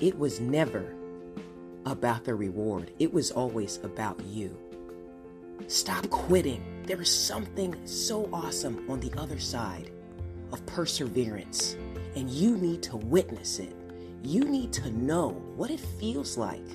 it 0.00 0.18
was 0.18 0.40
never 0.40 0.94
about 1.86 2.24
the 2.24 2.34
reward, 2.34 2.90
it 2.98 3.12
was 3.12 3.30
always 3.30 3.78
about 3.82 4.20
you. 4.24 4.56
Stop 5.66 6.08
quitting. 6.10 6.82
There 6.86 7.00
is 7.00 7.14
something 7.14 7.74
so 7.86 8.28
awesome 8.32 8.84
on 8.90 9.00
the 9.00 9.12
other 9.18 9.38
side 9.38 9.90
of 10.52 10.64
perseverance, 10.66 11.76
and 12.16 12.28
you 12.28 12.56
need 12.56 12.82
to 12.84 12.96
witness 12.96 13.58
it. 13.58 13.74
You 14.22 14.44
need 14.44 14.72
to 14.74 14.90
know 14.90 15.30
what 15.56 15.70
it 15.70 15.80
feels 15.80 16.36
like 16.36 16.66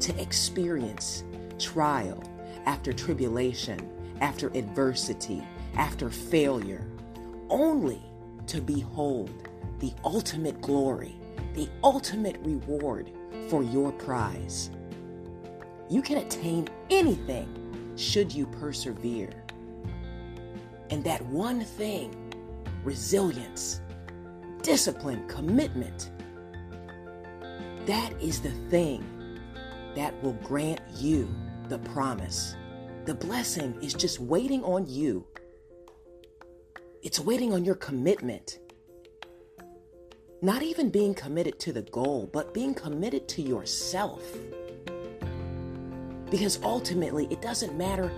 to 0.00 0.20
experience 0.20 1.24
trial 1.58 2.22
after 2.66 2.92
tribulation, 2.92 3.88
after 4.20 4.48
adversity, 4.48 5.42
after 5.76 6.10
failure, 6.10 6.84
only 7.48 8.02
to 8.46 8.60
behold 8.60 9.48
the 9.78 9.92
ultimate 10.04 10.60
glory, 10.60 11.16
the 11.54 11.68
ultimate 11.82 12.38
reward 12.42 13.10
for 13.48 13.62
your 13.62 13.92
prize. 13.92 14.70
You 15.88 16.02
can 16.02 16.18
attain 16.18 16.68
anything 16.90 17.94
should 17.96 18.32
you 18.32 18.46
persevere. 18.46 19.44
And 20.90 21.02
that 21.04 21.24
one 21.26 21.64
thing, 21.64 22.14
resilience, 22.84 23.80
discipline, 24.62 25.26
commitment, 25.26 26.10
that 27.86 28.12
is 28.22 28.40
the 28.40 28.52
thing 28.70 29.04
that 29.96 30.14
will 30.22 30.34
grant 30.34 30.80
you 30.96 31.28
the 31.68 31.78
promise. 31.78 32.54
The 33.06 33.14
blessing 33.14 33.76
is 33.82 33.94
just 33.94 34.20
waiting 34.20 34.62
on 34.62 34.86
you. 34.86 35.26
It's 37.02 37.18
waiting 37.18 37.52
on 37.52 37.64
your 37.64 37.74
commitment. 37.74 38.59
Not 40.42 40.62
even 40.62 40.88
being 40.88 41.12
committed 41.12 41.58
to 41.60 41.72
the 41.72 41.82
goal, 41.82 42.30
but 42.32 42.54
being 42.54 42.72
committed 42.72 43.28
to 43.28 43.42
yourself. 43.42 44.22
Because 46.30 46.58
ultimately, 46.62 47.26
it 47.30 47.42
doesn't 47.42 47.76
matter 47.76 48.08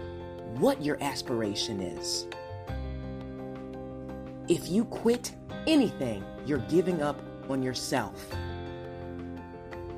what 0.58 0.84
your 0.84 1.02
aspiration 1.02 1.80
is. 1.80 2.28
If 4.47 4.69
you 4.69 4.84
quit 4.84 5.32
anything, 5.66 6.22
you're 6.47 6.64
giving 6.69 7.02
up 7.02 7.20
on 7.48 7.60
yourself. 7.60 8.25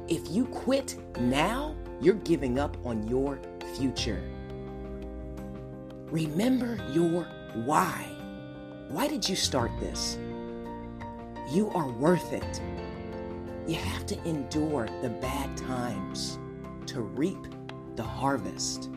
If 0.08 0.27
you 0.30 0.46
quit 0.46 0.96
now, 1.20 1.77
you're 2.00 2.14
giving 2.14 2.58
up 2.58 2.74
on 2.86 3.06
your 3.06 3.38
future. 3.77 4.22
Remember 6.06 6.78
your 6.90 7.24
why. 7.66 8.06
Why 8.88 9.08
did 9.08 9.28
you 9.28 9.36
start 9.36 9.70
this? 9.78 10.16
You 11.48 11.70
are 11.70 11.88
worth 11.88 12.32
it. 12.32 12.60
You 13.66 13.76
have 13.76 14.06
to 14.06 14.28
endure 14.28 14.88
the 15.02 15.10
bad 15.10 15.56
times 15.56 16.38
to 16.86 17.00
reap 17.00 17.46
the 17.96 18.02
harvest. 18.02 18.90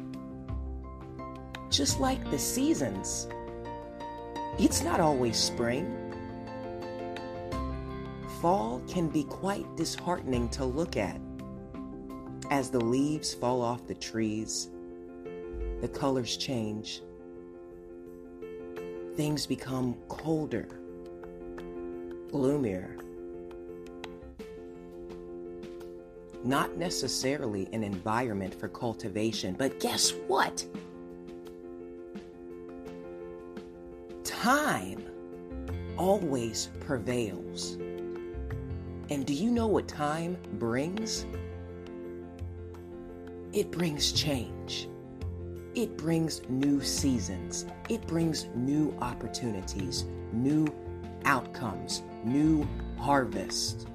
Just 1.69 1.99
like 1.99 2.29
the 2.31 2.39
seasons, 2.39 3.27
it's 4.57 4.81
not 4.81 4.99
always 4.99 5.37
spring. 5.37 5.93
Fall 8.41 8.81
can 8.87 9.09
be 9.09 9.23
quite 9.23 9.75
disheartening 9.75 10.49
to 10.49 10.65
look 10.65 10.95
at 10.95 11.19
as 12.49 12.69
the 12.69 12.79
leaves 12.79 13.33
fall 13.33 13.61
off 13.61 13.85
the 13.87 13.93
trees, 13.93 14.69
the 15.81 15.87
colors 15.87 16.37
change, 16.37 17.01
things 19.15 19.45
become 19.45 19.95
colder, 20.07 20.67
gloomier. 22.31 22.95
Not 26.43 26.77
necessarily 26.77 27.67
an 27.73 27.83
environment 27.83 28.53
for 28.53 28.67
cultivation, 28.67 29.55
but 29.57 29.79
guess 29.79 30.11
what? 30.27 30.65
Time 34.23 35.03
always 35.97 36.69
prevails. 36.79 37.73
And 39.09 39.25
do 39.25 39.33
you 39.33 39.51
know 39.51 39.67
what 39.67 39.87
time 39.87 40.37
brings? 40.53 41.25
It 43.53 43.71
brings 43.71 44.11
change. 44.11 44.89
It 45.75 45.97
brings 45.97 46.41
new 46.49 46.81
seasons. 46.81 47.65
It 47.89 48.05
brings 48.07 48.47
new 48.55 48.95
opportunities, 49.01 50.05
new 50.33 50.67
outcomes, 51.27 52.03
new 52.23 52.65
harvest. 52.97 53.85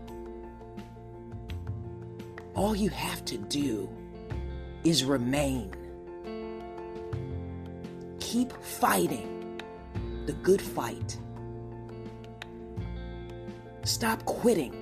All 2.54 2.76
you 2.76 2.90
have 2.90 3.24
to 3.24 3.38
do 3.38 3.88
is 4.84 5.02
remain. 5.02 5.72
Keep 8.20 8.52
fighting 8.62 9.58
the 10.26 10.34
good 10.34 10.60
fight. 10.60 11.16
Stop 13.84 14.22
quitting. 14.26 14.74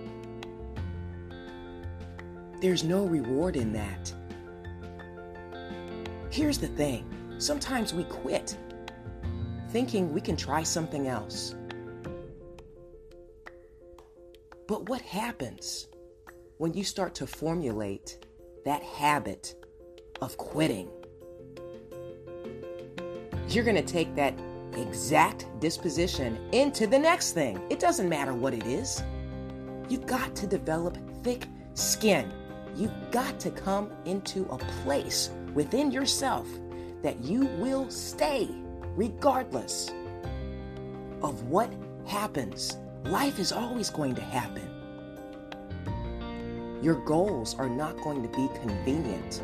There's 2.60 2.82
no 2.82 3.04
reward 3.04 3.54
in 3.54 3.72
that. 3.74 4.12
Here's 6.30 6.58
the 6.58 6.68
thing 6.68 7.08
sometimes 7.38 7.94
we 7.94 8.02
quit 8.04 8.56
thinking 9.68 10.12
we 10.12 10.20
can 10.20 10.36
try 10.36 10.64
something 10.64 11.06
else. 11.06 11.54
But 14.70 14.88
what 14.88 15.02
happens 15.02 15.88
when 16.58 16.74
you 16.74 16.84
start 16.84 17.16
to 17.16 17.26
formulate 17.26 18.24
that 18.64 18.84
habit 18.84 19.56
of 20.20 20.36
quitting? 20.36 20.88
You're 23.48 23.64
going 23.64 23.74
to 23.74 23.82
take 23.82 24.14
that 24.14 24.38
exact 24.74 25.48
disposition 25.58 26.38
into 26.52 26.86
the 26.86 27.00
next 27.00 27.32
thing. 27.32 27.60
It 27.68 27.80
doesn't 27.80 28.08
matter 28.08 28.32
what 28.32 28.54
it 28.54 28.64
is. 28.64 29.02
You've 29.88 30.06
got 30.06 30.36
to 30.36 30.46
develop 30.46 30.96
thick 31.24 31.48
skin. 31.74 32.32
You've 32.76 33.10
got 33.10 33.40
to 33.40 33.50
come 33.50 33.90
into 34.04 34.44
a 34.52 34.58
place 34.84 35.30
within 35.52 35.90
yourself 35.90 36.46
that 37.02 37.20
you 37.24 37.46
will 37.58 37.90
stay 37.90 38.48
regardless 38.94 39.90
of 41.24 41.42
what 41.48 41.74
happens. 42.06 42.76
Life 43.04 43.38
is 43.38 43.52
always 43.52 43.90
going 43.90 44.14
to 44.14 44.20
happen. 44.20 44.68
Your 46.82 46.96
goals 47.04 47.54
are 47.56 47.68
not 47.68 47.96
going 48.02 48.22
to 48.22 48.28
be 48.28 48.48
convenient. 48.60 49.42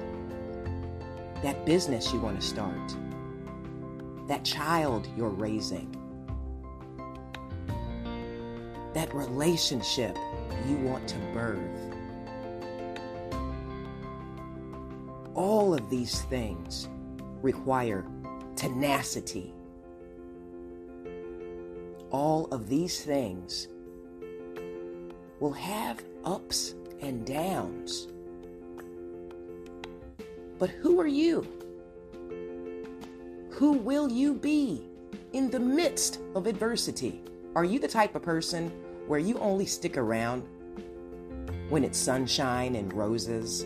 That 1.43 1.65
business 1.67 2.13
you 2.13 2.21
want 2.21 2.41
to 2.41 2.47
start, 2.47 2.97
that 4.29 4.45
child 4.45 5.09
you're 5.17 5.29
raising, 5.29 5.95
that 8.95 9.15
relationship 9.15 10.17
you 10.67 10.77
want 10.77 11.07
to 11.09 11.19
birth 11.35 11.87
All 15.37 15.75
of 15.75 15.91
these 15.91 16.23
things 16.23 16.89
require 17.43 18.07
tenacity. 18.57 19.53
All 22.11 22.47
of 22.47 22.69
these 22.69 23.05
things 23.05 23.69
will 25.41 25.53
have 25.53 26.03
ups 26.25 26.75
and 27.01 27.27
downs. 27.27 28.09
But 30.59 30.71
who 30.71 31.01
are 31.01 31.07
you? 31.07 31.47
Who 33.51 33.73
will 33.73 34.11
you 34.11 34.35
be 34.35 34.89
in 35.33 35.51
the 35.51 35.61
midst 35.61 36.21
of 36.35 36.47
adversity? 36.47 37.23
Are 37.55 37.65
you 37.65 37.79
the 37.79 37.89
type 37.89 38.15
of 38.15 38.23
person 38.23 38.71
where 39.07 39.21
you 39.21 39.39
only 39.39 39.67
stick 39.67 39.97
around 39.97 40.43
when 41.69 41.85
it's 41.85 41.99
sunshine 41.99 42.77
and 42.77 42.93
roses 42.93 43.65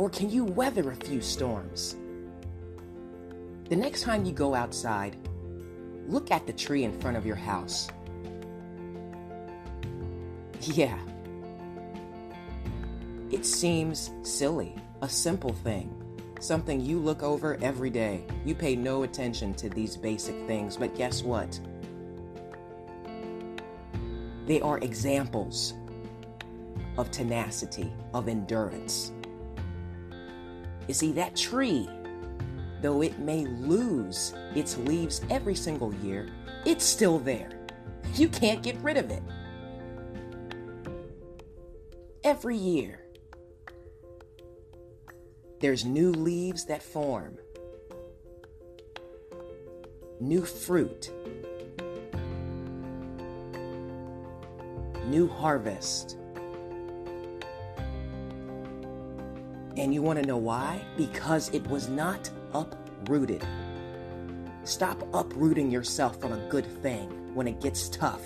or 0.00 0.08
can 0.08 0.30
you 0.30 0.44
weather 0.44 0.92
a 0.92 0.96
few 0.96 1.20
storms? 1.20 1.94
The 3.68 3.76
next 3.76 4.00
time 4.00 4.24
you 4.24 4.32
go 4.32 4.54
outside, 4.54 5.14
look 6.10 6.30
at 6.30 6.46
the 6.46 6.52
tree 6.52 6.84
in 6.84 6.98
front 7.00 7.16
of 7.16 7.24
your 7.24 7.36
house. 7.36 7.88
Yeah. 10.60 10.98
It 13.30 13.46
seems 13.46 14.10
silly, 14.22 14.74
a 15.02 15.08
simple 15.08 15.52
thing, 15.52 15.94
something 16.40 16.80
you 16.80 16.98
look 16.98 17.22
over 17.22 17.56
every 17.62 17.90
day. 17.90 18.24
You 18.44 18.54
pay 18.54 18.74
no 18.74 19.04
attention 19.04 19.54
to 19.54 19.68
these 19.68 19.96
basic 19.96 20.46
things, 20.46 20.76
but 20.76 20.96
guess 20.96 21.22
what? 21.22 21.58
They 24.46 24.60
are 24.60 24.78
examples 24.78 25.74
of 26.98 27.10
tenacity, 27.12 27.92
of 28.12 28.28
endurance. 28.28 29.12
You 30.88 30.94
see, 30.94 31.12
that 31.12 31.36
tree, 31.36 31.88
though 32.80 33.02
it 33.02 33.18
may 33.18 33.46
lose 33.46 34.34
its 34.54 34.76
leaves 34.78 35.22
every 35.30 35.54
single 35.54 35.94
year, 35.96 36.28
it's 36.64 36.84
still 36.84 37.18
there. 37.18 37.50
You 38.14 38.28
can't 38.28 38.62
get 38.62 38.76
rid 38.82 38.96
of 38.96 39.10
it. 39.10 39.22
every 42.24 42.56
year, 42.56 43.00
there's 45.60 45.84
new 45.84 46.12
leaves 46.12 46.64
that 46.66 46.82
form, 46.82 47.36
new 50.20 50.44
fruit, 50.44 51.10
new 55.06 55.28
harvest. 55.28 56.16
And 59.76 59.94
you 59.94 60.02
want 60.02 60.18
to 60.20 60.26
know 60.26 60.36
why? 60.36 60.84
Because 60.96 61.48
it 61.50 61.66
was 61.68 61.88
not 61.88 62.30
uprooted. 62.54 63.46
Stop 64.64 65.02
uprooting 65.14 65.70
yourself 65.70 66.20
from 66.20 66.32
a 66.32 66.48
good 66.48 66.66
thing 66.82 67.34
when 67.34 67.48
it 67.48 67.60
gets 67.60 67.88
tough. 67.88 68.22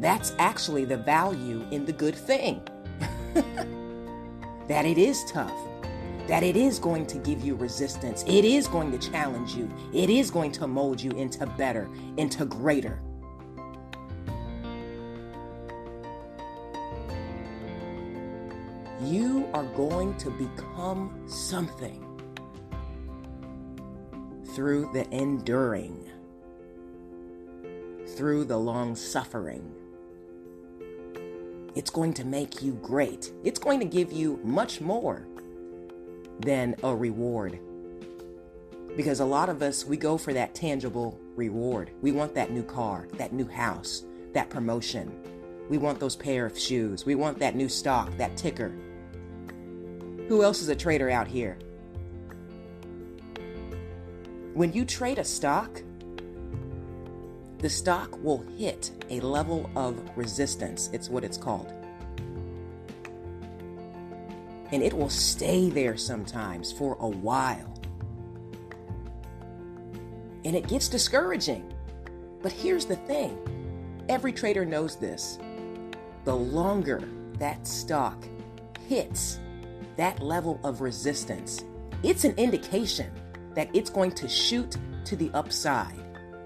That's 0.00 0.32
actually 0.38 0.84
the 0.84 0.96
value 0.96 1.66
in 1.70 1.84
the 1.84 1.92
good 1.92 2.14
thing. 2.14 2.62
that 4.68 4.84
it 4.84 4.98
is 4.98 5.24
tough. 5.30 5.56
That 6.26 6.42
it 6.42 6.56
is 6.56 6.78
going 6.78 7.06
to 7.08 7.18
give 7.18 7.44
you 7.44 7.54
resistance. 7.54 8.24
It 8.26 8.44
is 8.44 8.66
going 8.66 8.90
to 8.92 9.10
challenge 9.10 9.54
you. 9.54 9.70
It 9.92 10.10
is 10.10 10.30
going 10.30 10.52
to 10.52 10.66
mold 10.66 11.00
you 11.00 11.10
into 11.12 11.46
better, 11.46 11.88
into 12.16 12.44
greater. 12.44 13.00
You 19.06 19.48
are 19.52 19.64
going 19.64 20.16
to 20.18 20.30
become 20.30 21.22
something 21.26 22.00
through 24.54 24.90
the 24.92 25.08
enduring, 25.10 26.08
through 28.16 28.44
the 28.44 28.56
long 28.56 28.94
suffering. 28.94 29.74
It's 31.74 31.90
going 31.90 32.14
to 32.14 32.24
make 32.24 32.62
you 32.62 32.74
great. 32.74 33.32
It's 33.42 33.58
going 33.58 33.80
to 33.80 33.86
give 33.86 34.12
you 34.12 34.38
much 34.44 34.80
more 34.80 35.26
than 36.40 36.76
a 36.82 36.94
reward. 36.94 37.58
Because 38.96 39.18
a 39.18 39.24
lot 39.24 39.48
of 39.48 39.60
us, 39.60 39.84
we 39.84 39.96
go 39.96 40.16
for 40.16 40.32
that 40.32 40.54
tangible 40.54 41.18
reward. 41.34 41.90
We 42.00 42.12
want 42.12 42.34
that 42.34 42.52
new 42.52 42.62
car, 42.62 43.08
that 43.14 43.32
new 43.32 43.48
house, 43.48 44.04
that 44.34 44.50
promotion. 44.50 45.12
We 45.68 45.78
want 45.78 45.98
those 45.98 46.14
pair 46.14 46.46
of 46.46 46.56
shoes. 46.56 47.04
We 47.04 47.16
want 47.16 47.40
that 47.40 47.56
new 47.56 47.68
stock, 47.68 48.16
that 48.18 48.36
ticker. 48.36 48.72
Who 50.28 50.42
else 50.42 50.62
is 50.62 50.68
a 50.68 50.76
trader 50.76 51.10
out 51.10 51.26
here? 51.26 51.58
When 54.54 54.72
you 54.72 54.84
trade 54.84 55.18
a 55.18 55.24
stock, 55.24 55.82
the 57.58 57.68
stock 57.68 58.22
will 58.22 58.42
hit 58.56 58.90
a 59.10 59.20
level 59.20 59.70
of 59.76 59.98
resistance. 60.16 60.88
It's 60.92 61.10
what 61.10 61.24
it's 61.24 61.36
called. 61.36 61.72
And 64.72 64.82
it 64.82 64.94
will 64.94 65.10
stay 65.10 65.68
there 65.68 65.96
sometimes 65.96 66.72
for 66.72 66.96
a 67.00 67.08
while. 67.08 67.74
And 70.44 70.56
it 70.56 70.68
gets 70.68 70.88
discouraging. 70.88 71.72
But 72.42 72.52
here's 72.52 72.86
the 72.86 72.96
thing 72.96 73.38
every 74.08 74.32
trader 74.32 74.64
knows 74.64 74.96
this. 74.96 75.38
The 76.24 76.36
longer 76.36 77.02
that 77.38 77.66
stock 77.66 78.24
hits 78.88 79.38
that 79.96 80.20
level 80.20 80.60
of 80.64 80.80
resistance, 80.80 81.64
it's 82.02 82.24
an 82.24 82.34
indication 82.36 83.10
that 83.54 83.68
it's 83.74 83.90
going 83.90 84.12
to 84.12 84.28
shoot 84.28 84.76
to 85.04 85.16
the 85.16 85.30
upside, 85.34 86.02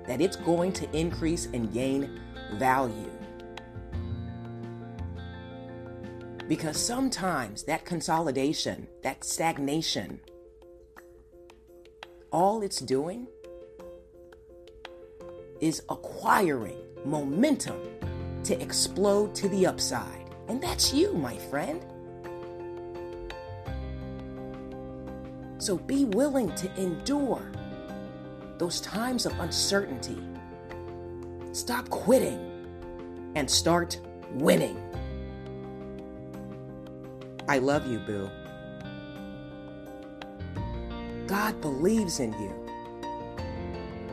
that 0.06 0.20
it's 0.20 0.36
going 0.36 0.72
to 0.72 0.96
increase 0.96 1.46
and 1.46 1.72
gain 1.72 2.20
value. 2.54 3.10
Because 6.48 6.78
sometimes 6.78 7.64
that 7.64 7.84
consolidation, 7.84 8.88
that 9.02 9.24
stagnation, 9.24 10.20
all 12.30 12.62
it's 12.62 12.80
doing 12.80 13.26
is 15.60 15.82
acquiring 15.88 16.76
momentum 17.04 17.80
to 18.44 18.60
explode 18.62 19.34
to 19.34 19.48
the 19.48 19.66
upside. 19.66 20.34
And 20.48 20.62
that's 20.62 20.94
you, 20.94 21.12
my 21.14 21.36
friend. 21.36 21.84
So 25.58 25.76
be 25.76 26.04
willing 26.04 26.54
to 26.54 26.80
endure 26.80 27.42
those 28.58 28.80
times 28.80 29.26
of 29.26 29.38
uncertainty. 29.40 30.18
Stop 31.52 31.88
quitting 31.90 32.38
and 33.34 33.50
start 33.50 34.00
winning. 34.34 34.80
I 37.48 37.58
love 37.58 37.86
you, 37.86 37.98
Boo. 37.98 38.30
God 41.26 41.60
believes 41.60 42.20
in 42.20 42.32
you. 42.34 42.54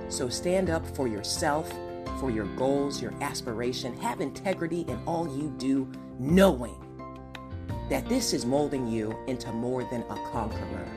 So 0.09 0.30
stand 0.30 0.69
up 0.69 0.86
for 0.95 1.07
yourself, 1.07 1.71
for 2.19 2.31
your 2.31 2.45
goals, 2.56 3.01
your 3.01 3.13
aspiration. 3.21 3.95
Have 3.98 4.21
integrity 4.21 4.81
in 4.81 5.00
all 5.06 5.27
you 5.38 5.53
do, 5.57 5.88
knowing 6.18 6.75
that 7.89 8.07
this 8.09 8.33
is 8.33 8.45
molding 8.45 8.88
you 8.88 9.15
into 9.27 9.51
more 9.51 9.83
than 9.86 10.01
a 10.03 10.15
conqueror. 10.31 10.88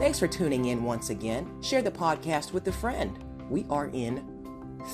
Thanks 0.00 0.18
for 0.18 0.26
tuning 0.26 0.64
in 0.64 0.82
once 0.82 1.10
again. 1.10 1.60
Share 1.60 1.82
the 1.82 1.90
podcast 1.90 2.54
with 2.54 2.66
a 2.68 2.72
friend. 2.72 3.22
We 3.50 3.66
are 3.68 3.90
in 3.92 4.24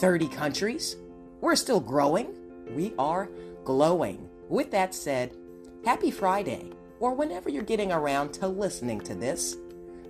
30 0.00 0.26
countries. 0.26 0.96
We're 1.40 1.54
still 1.54 1.78
growing. 1.78 2.34
We 2.74 2.92
are 2.98 3.28
glowing. 3.62 4.28
With 4.48 4.72
that 4.72 4.96
said, 4.96 5.36
happy 5.84 6.10
Friday, 6.10 6.72
or 6.98 7.14
whenever 7.14 7.48
you're 7.48 7.62
getting 7.62 7.92
around 7.92 8.32
to 8.32 8.48
listening 8.48 9.00
to 9.02 9.14
this. 9.14 9.56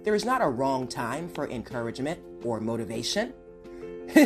There 0.03 0.15
is 0.15 0.25
not 0.25 0.41
a 0.41 0.49
wrong 0.49 0.89
time 0.89 1.29
for 1.29 1.47
encouragement 1.47 2.19
or 2.43 2.59
motivation. 2.59 3.35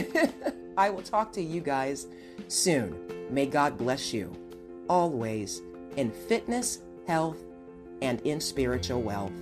I 0.76 0.88
will 0.88 1.02
talk 1.02 1.32
to 1.32 1.43
you 1.43 1.62
guys 1.62 2.06
soon. 2.46 2.96
May 3.28 3.46
God 3.46 3.76
bless 3.76 4.14
you 4.14 4.32
always 4.88 5.62
in 5.96 6.12
fitness, 6.12 6.78
health, 7.08 7.43
and 8.02 8.20
in 8.20 8.40
spiritual 8.40 9.02
wealth. 9.02 9.32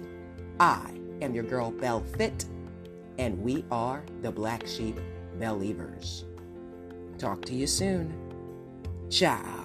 I 0.58 0.98
am 1.22 1.34
your 1.34 1.44
girl 1.44 1.70
Belle 1.70 2.04
Fit, 2.16 2.44
and 3.18 3.40
we 3.42 3.64
are 3.70 4.02
the 4.22 4.30
Black 4.30 4.66
Sheep 4.66 4.98
Believers. 5.38 6.24
Talk 7.18 7.44
to 7.46 7.54
you 7.54 7.66
soon. 7.66 8.12
Ciao. 9.10 9.57